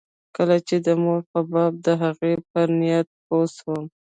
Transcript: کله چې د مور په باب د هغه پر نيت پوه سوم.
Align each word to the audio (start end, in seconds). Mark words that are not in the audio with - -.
کله 0.35 0.55
چې 0.67 0.75
د 0.85 0.87
مور 1.03 1.19
په 1.31 1.39
باب 1.51 1.73
د 1.85 1.87
هغه 2.03 2.29
پر 2.51 2.67
نيت 2.79 3.07
پوه 3.27 3.45
سوم. 3.55 3.85